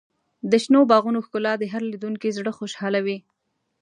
[0.51, 3.17] د شنو باغونو ښکلا د هر لیدونکي زړه خوشحالوي.